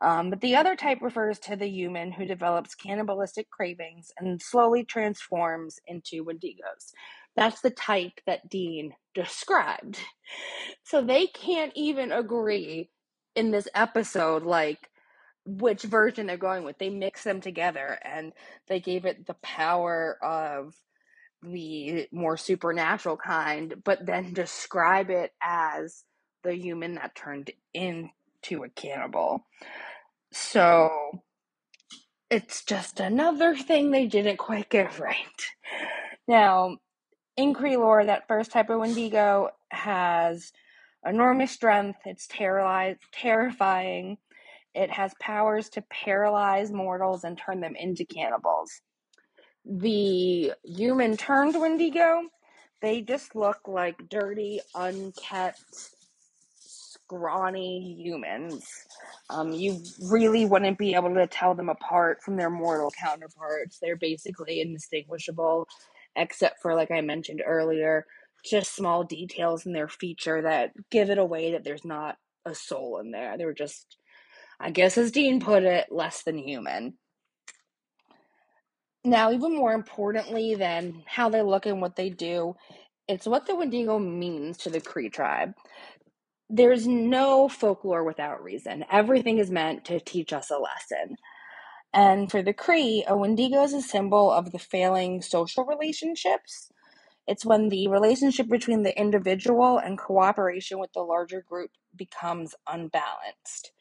Um, 0.00 0.30
but 0.30 0.40
the 0.40 0.56
other 0.56 0.76
type 0.76 0.98
refers 1.00 1.38
to 1.40 1.56
the 1.56 1.68
human 1.68 2.12
who 2.12 2.24
develops 2.24 2.74
cannibalistic 2.74 3.50
cravings 3.50 4.12
and 4.18 4.40
slowly 4.40 4.84
transforms 4.84 5.78
into 5.86 6.24
Wendigos. 6.24 6.92
That's 7.36 7.60
the 7.60 7.70
type 7.70 8.20
that 8.26 8.48
Dean 8.48 8.94
described. 9.14 9.98
So 10.82 11.02
they 11.02 11.26
can't 11.26 11.72
even 11.74 12.12
agree 12.12 12.90
in 13.34 13.50
this 13.50 13.68
episode, 13.74 14.44
like, 14.44 14.90
which 15.46 15.82
version 15.82 16.26
they're 16.26 16.36
going 16.36 16.64
with. 16.64 16.78
They 16.78 16.90
mix 16.90 17.24
them 17.24 17.40
together 17.40 17.98
and 18.02 18.32
they 18.66 18.80
gave 18.80 19.04
it 19.04 19.26
the 19.26 19.34
power 19.34 20.16
of 20.22 20.74
the 21.42 22.08
more 22.10 22.36
supernatural 22.36 23.16
kind, 23.16 23.74
but 23.84 24.06
then 24.06 24.32
describe 24.32 25.10
it 25.10 25.32
as 25.42 26.04
the 26.42 26.54
human 26.54 26.94
that 26.94 27.14
turned 27.14 27.50
into 28.44 28.64
a 28.64 28.68
cannibal. 28.68 29.46
So 30.32 31.20
it's 32.30 32.64
just 32.64 33.00
another 33.00 33.54
thing 33.56 33.90
they 33.90 34.06
didn't 34.06 34.38
quite 34.38 34.68
get 34.68 34.98
right. 34.98 35.46
Now, 36.26 36.78
in 37.36 37.54
Cree 37.54 37.76
lore, 37.76 38.04
that 38.04 38.28
first 38.28 38.52
type 38.52 38.70
of 38.70 38.80
Wendigo 38.80 39.50
has 39.70 40.52
enormous 41.04 41.50
strength. 41.50 41.98
It's 42.04 42.28
terrifying. 42.28 44.18
It 44.74 44.90
has 44.90 45.12
powers 45.20 45.68
to 45.70 45.82
paralyze 45.82 46.72
mortals 46.72 47.24
and 47.24 47.38
turn 47.38 47.60
them 47.60 47.76
into 47.76 48.04
cannibals. 48.04 48.80
The 49.64 50.52
human 50.64 51.16
turned 51.16 51.58
Wendigo, 51.58 52.22
they 52.82 53.00
just 53.00 53.34
look 53.36 53.60
like 53.66 54.08
dirty, 54.08 54.60
unkept 54.74 55.93
scrawny 57.06 57.96
humans. 57.98 58.64
Um, 59.30 59.52
you 59.52 59.80
really 60.10 60.46
wouldn't 60.46 60.78
be 60.78 60.94
able 60.94 61.14
to 61.14 61.26
tell 61.26 61.54
them 61.54 61.68
apart 61.68 62.22
from 62.22 62.36
their 62.36 62.50
mortal 62.50 62.92
counterparts. 62.98 63.78
They're 63.80 63.96
basically 63.96 64.60
indistinguishable, 64.60 65.68
except 66.16 66.60
for, 66.62 66.74
like 66.74 66.90
I 66.90 67.00
mentioned 67.00 67.42
earlier, 67.44 68.06
just 68.44 68.74
small 68.74 69.04
details 69.04 69.66
in 69.66 69.72
their 69.72 69.88
feature 69.88 70.42
that 70.42 70.72
give 70.90 71.10
it 71.10 71.18
away 71.18 71.52
that 71.52 71.64
there's 71.64 71.84
not 71.84 72.16
a 72.44 72.54
soul 72.54 72.98
in 72.98 73.10
there. 73.10 73.36
They're 73.38 73.54
just, 73.54 73.96
I 74.60 74.70
guess, 74.70 74.98
as 74.98 75.12
Dean 75.12 75.40
put 75.40 75.62
it, 75.62 75.86
less 75.90 76.22
than 76.22 76.38
human. 76.38 76.94
Now, 79.06 79.32
even 79.32 79.54
more 79.54 79.72
importantly 79.72 80.54
than 80.54 81.02
how 81.06 81.28
they 81.28 81.42
look 81.42 81.66
and 81.66 81.80
what 81.82 81.96
they 81.96 82.08
do, 82.08 82.54
it's 83.06 83.26
what 83.26 83.46
the 83.46 83.54
Wendigo 83.54 83.98
means 83.98 84.56
to 84.58 84.70
the 84.70 84.80
Cree 84.80 85.10
tribe 85.10 85.52
there's 86.50 86.86
no 86.86 87.48
folklore 87.48 88.04
without 88.04 88.42
reason. 88.42 88.84
Everything 88.90 89.38
is 89.38 89.50
meant 89.50 89.84
to 89.86 90.00
teach 90.00 90.32
us 90.32 90.50
a 90.50 90.58
lesson. 90.58 91.16
And 91.92 92.30
for 92.30 92.42
the 92.42 92.52
Cree, 92.52 93.04
a 93.06 93.16
Wendigo 93.16 93.62
is 93.62 93.72
a 93.72 93.80
symbol 93.80 94.30
of 94.30 94.52
the 94.52 94.58
failing 94.58 95.22
social 95.22 95.64
relationships. 95.64 96.70
It's 97.26 97.44
when 97.46 97.68
the 97.68 97.88
relationship 97.88 98.48
between 98.48 98.82
the 98.82 98.98
individual 98.98 99.78
and 99.78 99.98
cooperation 99.98 100.78
with 100.78 100.92
the 100.92 101.00
larger 101.00 101.42
group 101.42 101.70
becomes 101.96 102.54
unbalanced. 102.68 103.72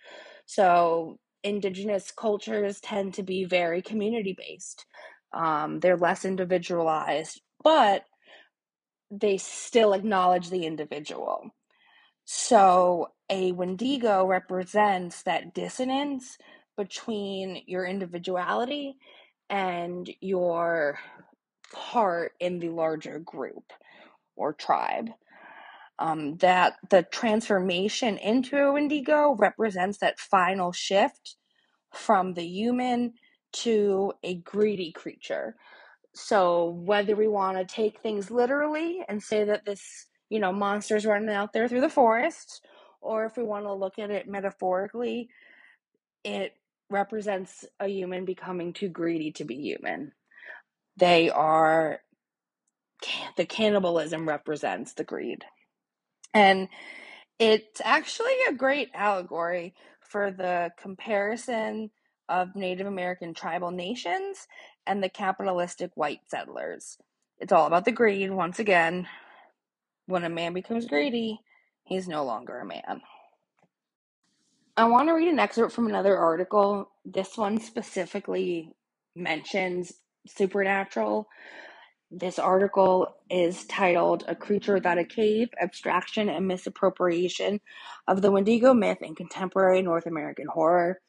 So, 0.46 1.20
indigenous 1.44 2.12
cultures 2.12 2.80
tend 2.80 3.16
to 3.16 3.24
be 3.24 3.44
very 3.44 3.82
community 3.82 4.36
based, 4.38 4.86
um, 5.34 5.80
they're 5.80 5.98
less 5.98 6.24
individualized, 6.24 7.42
but 7.64 8.06
they 9.12 9.38
still 9.38 9.94
acknowledge 9.94 10.50
the 10.50 10.66
individual. 10.66 11.52
So 12.26 13.12
a 13.30 13.52
Wendigo 13.52 14.26
represents 14.26 15.24
that 15.24 15.54
dissonance 15.54 16.38
between 16.78 17.62
your 17.68 17.86
individuality 17.86 18.96
and 19.50 20.10
your 20.22 21.00
part 21.74 22.34
in 22.40 22.60
the 22.60 22.70
larger 22.70 23.20
group 23.20 23.74
or 24.36 24.54
tribe. 24.54 25.10
Um, 26.00 26.38
that 26.38 26.76
the 26.90 27.04
transformation 27.04 28.18
into 28.18 28.58
a 28.58 28.74
Wendigo 28.74 29.36
represents 29.36 30.00
that 30.00 30.20
final 30.20 30.72
shift 30.72 31.36
from 31.94 32.34
the 32.34 32.46
human 32.46 33.14
to 33.54 34.14
a 34.24 34.36
greedy 34.36 34.92
creature. 34.92 35.56
So, 36.14 36.70
whether 36.70 37.16
we 37.16 37.28
want 37.28 37.58
to 37.58 37.66
take 37.66 38.00
things 38.00 38.32
literally 38.32 39.04
and 39.08 39.22
say 39.22 39.44
that 39.44 39.66
this 39.66 40.08
you 40.34 40.40
know, 40.40 40.52
monsters 40.52 41.06
running 41.06 41.30
out 41.30 41.54
there 41.54 41.68
through 41.70 41.82
the 41.82 41.90
forest, 41.90 42.66
or 43.02 43.26
if 43.26 43.38
we 43.38 43.44
want 43.44 43.66
to 43.66 43.74
look 43.74 44.00
at 44.00 44.10
it 44.10 44.28
metaphorically, 44.28 45.30
it 46.24 46.54
represents 46.90 47.66
a 47.80 47.88
human 47.88 48.26
becoming 48.26 48.74
too 48.74 48.90
greedy 48.90 49.32
to 49.34 49.46
be 49.46 49.58
human. 49.58 50.14
They 50.98 51.30
are, 51.30 52.00
the 53.38 53.46
cannibalism 53.46 54.28
represents 54.28 54.94
the 54.94 55.04
greed. 55.04 55.46
And 56.34 56.70
It's 57.40 57.82
actually 57.84 58.34
a 58.50 58.54
great 58.54 58.90
allegory 58.94 59.76
for 60.02 60.32
the 60.32 60.72
comparison 60.80 61.92
of 62.30 62.56
Native 62.56 62.88
American 62.88 63.34
tribal 63.34 63.72
nations 63.72 64.48
and 64.88 65.04
the 65.04 65.10
capitalistic 65.10 65.92
white 65.96 66.22
settlers. 66.30 66.98
It's 67.40 67.52
all 67.52 67.68
about 67.68 67.86
the 67.86 67.92
greed, 67.92 68.32
once 68.32 68.60
again. 68.60 69.08
When 70.06 70.24
a 70.24 70.30
man 70.30 70.54
becomes 70.54 70.86
greedy, 70.86 71.40
he's 71.84 72.08
no 72.08 72.26
longer 72.26 72.60
a 72.60 72.66
man. 72.66 73.02
I 74.76 74.86
want 74.86 75.08
to 75.08 75.14
read 75.14 75.28
an 75.28 75.40
excerpt 75.40 75.74
from 75.74 75.88
another 75.88 76.18
article. 76.18 76.90
This 77.06 77.38
one 77.38 77.60
specifically 77.60 78.74
mentions 79.16 79.94
supernatural. 80.28 81.28
This 82.10 82.38
article 82.38 83.08
is 83.30 83.66
titled 83.66 84.24
A 84.28 84.36
Creature 84.36 84.76
Without 84.76 84.98
a 84.98 85.06
Cave 85.06 85.50
Abstraction 85.62 86.30
and 86.30 86.48
Misappropriation 86.48 87.60
of 88.08 88.22
the 88.22 88.32
Wendigo 88.32 88.74
Myth 88.74 89.00
in 89.02 89.16
Contemporary 89.16 89.82
North 89.82 90.06
American 90.06 90.48
Horror. 90.48 91.00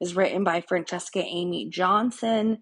Is 0.00 0.14
written 0.14 0.44
by 0.44 0.60
Francesca 0.60 1.20
Amy 1.20 1.68
Johnson. 1.68 2.58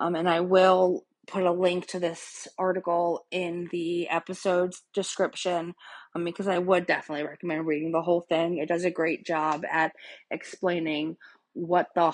Um, 0.00 0.14
and 0.14 0.28
I 0.28 0.40
will 0.40 1.04
put 1.28 1.44
a 1.44 1.52
link 1.52 1.86
to 1.86 2.00
this 2.00 2.48
article 2.58 3.26
in 3.30 3.68
the 3.70 4.08
episode's 4.08 4.82
description 4.94 5.74
um, 6.14 6.24
because 6.24 6.48
I 6.48 6.58
would 6.58 6.86
definitely 6.86 7.26
recommend 7.26 7.66
reading 7.66 7.92
the 7.92 8.02
whole 8.02 8.22
thing. 8.28 8.58
It 8.58 8.68
does 8.68 8.84
a 8.84 8.90
great 8.90 9.24
job 9.24 9.64
at 9.70 9.92
explaining 10.30 11.16
what 11.52 11.88
the 11.94 12.12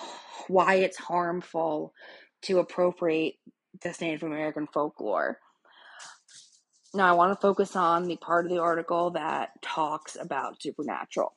why 0.49 0.77
it's 0.77 0.97
harmful 0.97 1.93
to 2.43 2.59
appropriate 2.59 3.37
this 3.83 4.01
Native 4.01 4.23
American 4.23 4.67
folklore. 4.73 5.39
Now, 6.93 7.09
I 7.09 7.13
want 7.13 7.33
to 7.33 7.41
focus 7.41 7.75
on 7.75 8.07
the 8.07 8.17
part 8.17 8.47
of 8.47 8.53
the 8.53 8.61
article 8.61 9.11
that 9.13 9.51
talks 9.63 10.17
about 10.21 10.63
supernatural. 10.63 11.35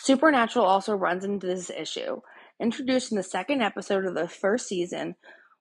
Supernatural 0.00 0.64
also 0.64 0.94
runs 0.94 1.24
into 1.24 1.46
this 1.46 1.70
issue. 1.70 2.20
Introduced 2.60 3.10
in 3.10 3.16
the 3.16 3.22
second 3.22 3.62
episode 3.62 4.04
of 4.04 4.14
the 4.14 4.28
first 4.28 4.68
season, 4.68 5.16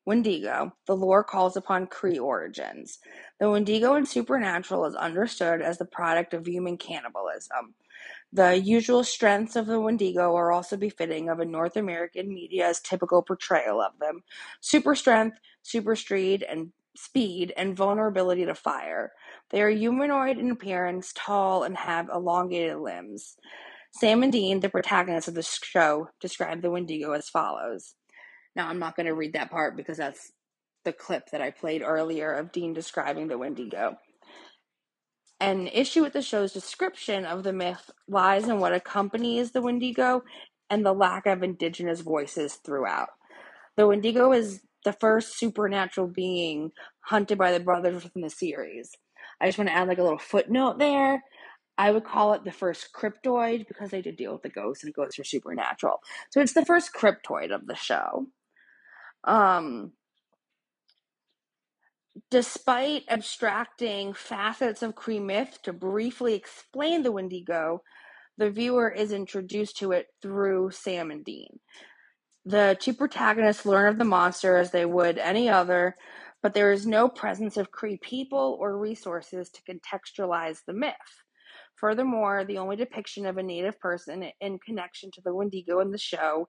Wendigo, 0.06 0.74
the 0.88 0.96
lore 0.96 1.24
calls 1.24 1.56
upon 1.56 1.88
Cree 1.88 2.18
origins. 2.18 3.00
The 3.40 3.50
Wendigo 3.50 3.96
in 3.96 4.06
Supernatural 4.06 4.86
is 4.86 4.96
understood 4.96 5.62
as 5.62 5.78
the 5.78 5.86
product 5.86 6.34
of 6.34 6.48
human 6.48 6.78
cannibalism. 6.78 7.76
The 8.32 8.56
usual 8.56 9.04
strengths 9.04 9.56
of 9.56 9.66
the 9.66 9.80
Wendigo 9.80 10.36
are 10.36 10.52
also 10.52 10.78
befitting 10.78 11.30
of 11.30 11.40
a 11.40 11.46
North 11.46 11.76
American 11.76 12.34
media's 12.34 12.80
typical 12.80 13.22
portrayal 13.22 13.82
of 13.82 13.98
them 14.00 14.24
super 14.62 14.96
strength, 14.96 15.40
super 15.64 15.96
speed, 15.96 16.44
and 16.44 16.72
speed, 16.96 17.54
and 17.58 17.76
vulnerability 17.76 18.46
to 18.46 18.56
fire. 18.56 19.14
They 19.50 19.62
are 19.62 19.70
humanoid 19.70 20.38
in 20.38 20.52
appearance, 20.52 21.14
tall, 21.16 21.64
and 21.64 21.78
have 21.78 22.10
elongated 22.10 22.78
limbs. 22.78 23.38
Sam 23.92 24.22
and 24.22 24.32
Dean, 24.32 24.60
the 24.60 24.70
protagonists 24.70 25.28
of 25.28 25.34
the 25.34 25.44
show, 25.44 26.10
describe 26.20 26.62
the 26.62 26.72
Wendigo 26.72 27.14
as 27.14 27.30
follows. 27.30 27.96
Now, 28.60 28.68
I'm 28.68 28.80
not 28.80 28.98
going 28.98 29.06
to 29.06 29.14
read 29.14 29.32
that 29.34 29.52
part 29.52 29.78
because 29.78 29.96
that's 29.96 30.34
the 30.84 30.92
clip 30.92 31.30
that 31.32 31.40
I 31.40 31.50
played 31.50 31.82
earlier 31.82 32.34
of 32.34 32.52
Dean 32.52 32.74
describing 32.74 33.30
the 33.30 33.38
Wendigo. 33.38 33.96
An 35.40 35.68
issue 35.68 36.02
with 36.02 36.12
the 36.12 36.22
show's 36.22 36.52
description 36.52 37.24
of 37.24 37.44
the 37.44 37.54
myth 37.54 37.90
lies 38.10 38.50
in 38.50 38.60
what 38.60 38.74
accompanies 38.74 39.52
the 39.52 39.62
Wendigo 39.62 40.24
and 40.70 40.86
the 40.86 40.92
lack 40.92 41.26
of 41.26 41.42
indigenous 41.42 42.02
voices 42.02 42.56
throughout. 42.56 43.08
The 43.78 43.88
Wendigo 43.88 44.34
is 44.34 44.60
the 44.84 44.92
first 44.92 45.40
supernatural 45.40 46.08
being 46.08 46.74
hunted 47.00 47.38
by 47.38 47.54
the 47.54 47.62
brothers 47.62 48.04
within 48.04 48.24
the 48.24 48.30
series. 48.30 48.92
I 49.40 49.46
just 49.46 49.58
want 49.58 49.70
to 49.70 49.74
add 49.74 49.88
like 49.88 50.00
a 50.00 50.04
little 50.04 50.20
footnote 50.20 50.80
there. 50.80 51.24
I 51.78 51.92
would 51.92 52.04
call 52.04 52.34
it 52.34 52.44
the 52.44 52.52
first 52.52 52.90
cryptoid 52.94 53.70
because 53.70 53.92
they 53.92 54.02
did 54.02 54.18
deal 54.18 54.34
with 54.34 54.42
the 54.42 54.50
ghosts 54.50 54.84
and 54.84 54.94
ghosts 54.94 55.18
are 55.18 55.24
supernatural. 55.24 56.02
So 56.30 56.42
it's 56.42 56.52
the 56.52 56.66
first 56.66 56.92
cryptoid 56.94 57.56
of 57.56 57.66
the 57.66 57.76
show. 57.78 58.28
Um, 59.24 59.94
despite 62.32 63.04
abstracting 63.10 64.14
facets 64.14 64.82
of 64.82 64.96
Cree 64.96 65.20
myth 65.20 65.60
to 65.64 65.74
briefly 65.74 66.34
explain 66.34 67.04
the 67.04 67.12
Wendigo, 67.12 67.82
the 68.38 68.50
viewer 68.50 68.90
is 68.90 69.12
introduced 69.12 69.78
to 69.78 69.92
it 69.92 70.08
through 70.22 70.72
Sam 70.72 71.12
and 71.12 71.26
Dean. 71.26 71.60
The 72.46 72.78
two 72.80 72.94
protagonists 72.94 73.66
learn 73.66 73.90
of 73.90 73.98
the 73.98 74.06
monster 74.06 74.58
as 74.58 74.72
they 74.72 74.86
would 74.86 75.18
any 75.18 75.50
other, 75.50 75.98
but 76.42 76.54
there 76.54 76.72
is 76.72 76.88
no 76.88 77.10
presence 77.10 77.58
of 77.58 77.72
Cree 77.72 77.98
people 77.98 78.58
or 78.60 78.78
resources 78.78 79.50
to 79.50 79.62
contextualize 79.64 80.60
the 80.66 80.74
myth. 80.74 80.96
Furthermore, 81.76 82.46
the 82.46 82.58
only 82.58 82.76
depiction 82.76 83.26
of 83.26 83.38
a 83.38 83.44
native 83.44 83.80
person 83.80 84.32
in 84.40 84.60
connection 84.60 85.12
to 85.12 85.22
the 85.22 85.34
Wendigo 85.34 85.80
in 85.82 85.92
the 85.92 85.98
show 85.98 86.48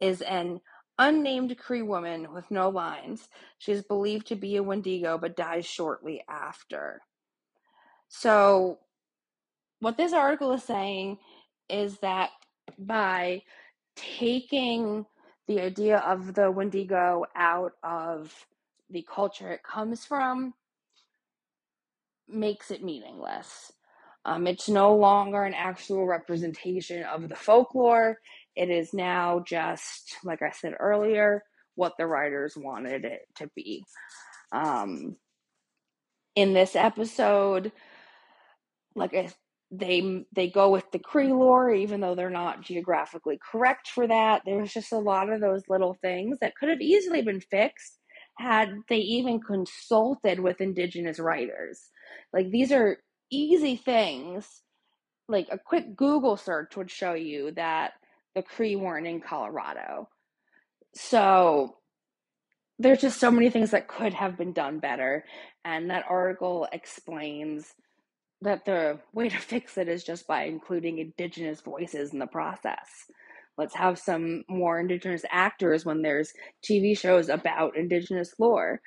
is 0.00 0.22
an 0.22 0.60
unnamed 1.02 1.58
Cree 1.58 1.82
woman 1.82 2.32
with 2.32 2.50
no 2.50 2.68
lines. 2.68 3.28
She 3.58 3.72
is 3.72 3.82
believed 3.82 4.28
to 4.28 4.36
be 4.36 4.56
a 4.56 4.62
Wendigo 4.62 5.18
but 5.18 5.36
dies 5.36 5.66
shortly 5.66 6.22
after. 6.28 7.02
So, 8.08 8.78
what 9.80 9.96
this 9.96 10.12
article 10.12 10.52
is 10.52 10.62
saying 10.62 11.18
is 11.68 11.98
that 11.98 12.30
by 12.78 13.42
taking 13.96 15.06
the 15.48 15.60
idea 15.60 15.98
of 15.98 16.34
the 16.34 16.50
Wendigo 16.50 17.24
out 17.34 17.72
of 17.82 18.46
the 18.88 19.02
culture 19.02 19.50
it 19.50 19.62
comes 19.64 20.04
from 20.04 20.54
makes 22.28 22.70
it 22.70 22.84
meaningless. 22.84 23.72
Um, 24.24 24.46
it's 24.46 24.68
no 24.68 24.94
longer 24.94 25.42
an 25.42 25.54
actual 25.54 26.06
representation 26.06 27.02
of 27.04 27.28
the 27.28 27.34
folklore. 27.34 28.18
It 28.54 28.70
is 28.70 28.92
now 28.92 29.42
just, 29.46 30.16
like 30.24 30.42
I 30.42 30.50
said 30.50 30.74
earlier, 30.78 31.42
what 31.74 31.94
the 31.98 32.06
writers 32.06 32.54
wanted 32.56 33.04
it 33.04 33.22
to 33.36 33.50
be. 33.56 33.84
Um, 34.52 35.16
in 36.36 36.52
this 36.52 36.76
episode, 36.76 37.72
like 38.94 39.14
I, 39.14 39.30
they 39.70 40.26
they 40.32 40.48
go 40.50 40.70
with 40.70 40.84
the 40.92 40.98
Cree 40.98 41.32
lore, 41.32 41.72
even 41.72 42.00
though 42.00 42.14
they're 42.14 42.30
not 42.30 42.62
geographically 42.62 43.38
correct 43.50 43.88
for 43.88 44.06
that. 44.06 44.42
There's 44.44 44.72
just 44.72 44.92
a 44.92 44.98
lot 44.98 45.32
of 45.32 45.40
those 45.40 45.62
little 45.68 45.94
things 46.02 46.38
that 46.40 46.54
could 46.54 46.68
have 46.68 46.80
easily 46.80 47.22
been 47.22 47.40
fixed 47.40 47.98
had 48.38 48.70
they 48.88 48.98
even 48.98 49.40
consulted 49.40 50.40
with 50.40 50.60
indigenous 50.60 51.18
writers. 51.18 51.88
Like 52.32 52.50
these 52.50 52.70
are 52.72 52.98
easy 53.32 53.76
things. 53.76 54.62
Like 55.28 55.48
a 55.50 55.58
quick 55.58 55.96
Google 55.96 56.36
search 56.36 56.76
would 56.76 56.90
show 56.90 57.14
you 57.14 57.52
that 57.52 57.92
the 58.34 58.42
Cree 58.42 58.76
weren't 58.76 59.06
in 59.06 59.20
Colorado. 59.20 60.08
So 60.94 61.76
there's 62.78 63.00
just 63.00 63.20
so 63.20 63.30
many 63.30 63.50
things 63.50 63.70
that 63.70 63.88
could 63.88 64.14
have 64.14 64.36
been 64.36 64.52
done 64.52 64.78
better. 64.78 65.24
And 65.64 65.90
that 65.90 66.04
article 66.08 66.68
explains 66.72 67.74
that 68.42 68.64
the 68.64 68.98
way 69.12 69.28
to 69.28 69.38
fix 69.38 69.78
it 69.78 69.88
is 69.88 70.04
just 70.04 70.26
by 70.26 70.44
including 70.44 70.98
indigenous 70.98 71.60
voices 71.60 72.12
in 72.12 72.18
the 72.18 72.26
process. 72.26 72.88
Let's 73.58 73.74
have 73.76 73.98
some 73.98 74.44
more 74.48 74.80
indigenous 74.80 75.24
actors 75.30 75.84
when 75.84 76.02
there's 76.02 76.32
TV 76.68 76.98
shows 76.98 77.28
about 77.28 77.76
indigenous 77.76 78.34
lore. 78.38 78.80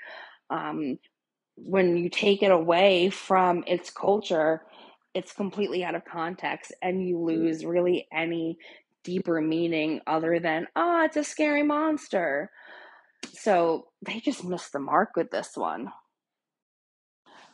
Um, 0.49 0.97
when 1.55 1.97
you 1.97 2.09
take 2.09 2.43
it 2.43 2.51
away 2.51 3.09
from 3.09 3.63
its 3.67 3.89
culture, 3.89 4.61
it's 5.13 5.31
completely 5.31 5.83
out 5.83 5.95
of 5.95 6.05
context 6.05 6.73
and 6.81 7.07
you 7.07 7.15
mm. 7.15 7.25
lose 7.25 7.65
really 7.65 8.07
any 8.13 8.57
deeper 9.03 9.39
meaning 9.39 10.01
other 10.07 10.39
than, 10.39 10.67
oh, 10.75 11.03
it's 11.05 11.17
a 11.17 11.23
scary 11.23 11.63
monster. 11.63 12.51
So 13.33 13.87
they 14.05 14.19
just 14.19 14.43
missed 14.43 14.73
the 14.73 14.79
mark 14.79 15.11
with 15.15 15.31
this 15.31 15.51
one. 15.55 15.91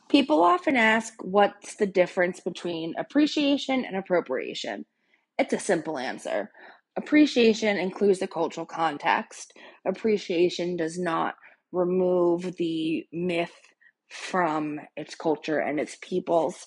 People 0.08 0.42
often 0.42 0.76
ask 0.76 1.14
what's 1.22 1.76
the 1.76 1.86
difference 1.86 2.40
between 2.40 2.94
appreciation 2.98 3.84
and 3.84 3.96
appropriation. 3.96 4.84
It's 5.38 5.54
a 5.54 5.58
simple 5.58 5.96
answer. 5.96 6.50
Appreciation 6.96 7.78
includes 7.78 8.18
the 8.18 8.26
cultural 8.26 8.66
context. 8.66 9.52
Appreciation 9.86 10.76
does 10.76 10.98
not 10.98 11.36
remove 11.70 12.56
the 12.56 13.06
myth 13.12 13.54
from 14.12 14.80
its 14.96 15.14
culture 15.14 15.58
and 15.58 15.80
its 15.80 15.96
peoples. 16.00 16.66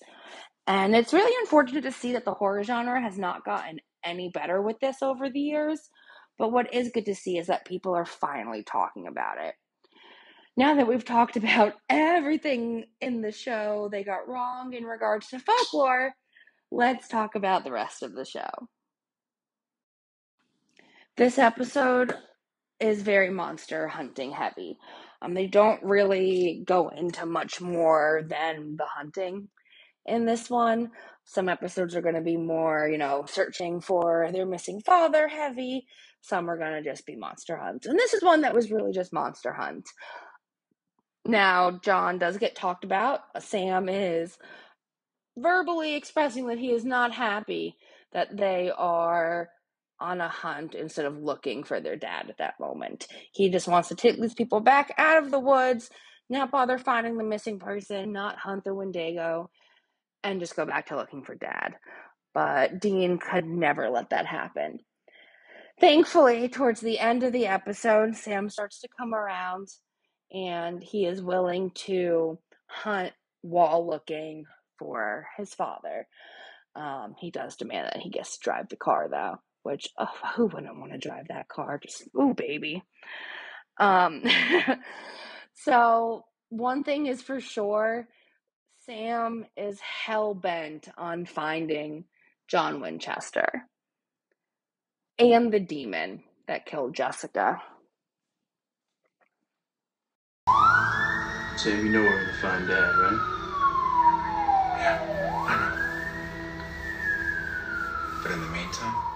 And 0.67 0.95
it's 0.95 1.13
really 1.13 1.35
unfortunate 1.41 1.83
to 1.83 1.91
see 1.91 2.13
that 2.13 2.25
the 2.25 2.33
horror 2.33 2.63
genre 2.63 2.99
has 2.99 3.17
not 3.17 3.45
gotten 3.45 3.79
any 4.03 4.29
better 4.29 4.61
with 4.61 4.79
this 4.79 5.01
over 5.01 5.29
the 5.29 5.39
years. 5.39 5.79
But 6.37 6.51
what 6.51 6.73
is 6.73 6.91
good 6.93 7.05
to 7.05 7.15
see 7.15 7.37
is 7.37 7.47
that 7.47 7.65
people 7.65 7.95
are 7.95 8.05
finally 8.05 8.63
talking 8.63 9.07
about 9.07 9.37
it. 9.39 9.55
Now 10.57 10.75
that 10.75 10.87
we've 10.87 11.05
talked 11.05 11.37
about 11.37 11.73
everything 11.89 12.85
in 12.99 13.21
the 13.21 13.31
show 13.31 13.89
they 13.91 14.03
got 14.03 14.27
wrong 14.27 14.73
in 14.73 14.83
regards 14.83 15.27
to 15.29 15.39
folklore, 15.39 16.13
let's 16.71 17.07
talk 17.07 17.35
about 17.35 17.63
the 17.63 17.71
rest 17.71 18.01
of 18.01 18.13
the 18.15 18.25
show. 18.25 18.49
This 21.17 21.37
episode 21.37 22.13
is 22.79 23.01
very 23.01 23.29
monster 23.29 23.87
hunting 23.87 24.31
heavy. 24.31 24.77
Um, 25.21 25.33
they 25.33 25.47
don't 25.47 25.83
really 25.83 26.63
go 26.65 26.89
into 26.89 27.25
much 27.25 27.61
more 27.61 28.23
than 28.27 28.75
the 28.77 28.85
hunting 28.85 29.49
in 30.05 30.25
this 30.25 30.49
one. 30.49 30.91
Some 31.23 31.49
episodes 31.49 31.95
are 31.95 32.01
going 32.01 32.15
to 32.15 32.21
be 32.21 32.37
more, 32.37 32.87
you 32.87 32.97
know, 32.97 33.25
searching 33.27 33.81
for 33.81 34.29
their 34.31 34.45
missing 34.45 34.81
father 34.85 35.27
heavy. 35.27 35.87
Some 36.21 36.49
are 36.49 36.57
going 36.57 36.83
to 36.83 36.89
just 36.89 37.05
be 37.05 37.15
Monster 37.15 37.57
Hunt. 37.57 37.85
And 37.85 37.97
this 37.97 38.13
is 38.13 38.23
one 38.23 38.41
that 38.41 38.53
was 38.53 38.71
really 38.71 38.91
just 38.91 39.13
Monster 39.13 39.53
Hunt. 39.53 39.85
Now, 41.25 41.79
John 41.83 42.19
does 42.19 42.37
get 42.37 42.55
talked 42.55 42.83
about. 42.83 43.21
Sam 43.39 43.89
is 43.89 44.37
verbally 45.37 45.95
expressing 45.95 46.47
that 46.47 46.59
he 46.59 46.71
is 46.71 46.85
not 46.85 47.11
happy 47.11 47.75
that 48.13 48.37
they 48.37 48.71
are 48.75 49.49
on 49.99 50.21
a 50.21 50.27
hunt 50.27 50.75
instead 50.75 51.05
of 51.05 51.17
looking 51.17 51.63
for 51.63 51.79
their 51.79 51.95
dad 51.95 52.29
at 52.29 52.37
that 52.37 52.59
moment. 52.59 53.07
He 53.31 53.49
just 53.49 53.67
wants 53.67 53.89
to 53.89 53.95
take 53.95 54.19
these 54.19 54.33
people 54.33 54.59
back 54.59 54.93
out 54.97 55.23
of 55.23 55.31
the 55.31 55.39
woods, 55.39 55.89
not 56.29 56.51
bother 56.51 56.77
finding 56.77 57.17
the 57.17 57.23
missing 57.23 57.59
person, 57.59 58.11
not 58.11 58.37
hunt 58.37 58.63
the 58.63 58.73
Wendigo, 58.73 59.49
and 60.23 60.39
just 60.39 60.55
go 60.55 60.65
back 60.65 60.87
to 60.87 60.95
looking 60.95 61.23
for 61.23 61.35
dad. 61.35 61.75
But 62.33 62.79
Dean 62.81 63.17
could 63.17 63.45
never 63.45 63.89
let 63.89 64.09
that 64.09 64.25
happen. 64.25 64.79
Thankfully, 65.79 66.47
towards 66.49 66.81
the 66.81 66.99
end 66.99 67.23
of 67.23 67.33
the 67.33 67.47
episode, 67.47 68.15
Sam 68.15 68.49
starts 68.49 68.81
to 68.81 68.89
come 68.97 69.13
around 69.13 69.67
and 70.31 70.81
he 70.81 71.05
is 71.05 71.21
willing 71.21 71.71
to 71.71 72.39
hunt 72.67 73.13
while 73.41 73.85
looking 73.85 74.45
for 74.79 75.27
his 75.37 75.53
father. 75.53 76.07
Um, 76.75 77.15
he 77.19 77.31
does 77.31 77.55
demand 77.55 77.87
that 77.87 78.01
he 78.01 78.09
gets 78.09 78.37
to 78.37 78.43
drive 78.43 78.69
the 78.69 78.75
car, 78.75 79.07
though, 79.09 79.37
which 79.65 79.89
oh, 79.97 80.07
who 80.35 80.45
wouldn't 80.45 80.79
want 80.79 80.91
to 80.91 80.97
drive 80.97 81.27
that 81.29 81.47
car? 81.49 81.79
Just 81.81 82.07
ooh, 82.15 82.33
baby. 82.33 82.83
Um, 83.77 84.23
so 85.53 86.25
one 86.49 86.83
thing 86.83 87.07
is 87.07 87.21
for 87.21 87.39
sure, 87.41 88.07
Sam 88.85 89.45
is 89.57 89.79
hell 89.79 90.35
bent 90.35 90.87
on 90.97 91.25
finding 91.25 92.05
John 92.47 92.79
Winchester 92.79 93.67
and 95.17 95.51
the 95.51 95.59
demon 95.59 96.23
that 96.47 96.67
killed 96.67 96.93
Jessica. 96.93 97.61
Sam, 101.57 101.85
you 101.85 101.91
know 101.91 102.01
where 102.03 102.25
to 102.25 102.33
find 102.33 102.67
Dad, 102.67 102.95
right? 102.97 103.19
Yeah, 104.77 105.01
I 105.47 105.55
know. 105.57 105.85
But 108.21 108.31
in 108.33 108.41
the 108.41 108.47
meantime, 108.47 109.14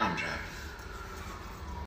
I'm 0.00 0.16
driving. 0.16 0.43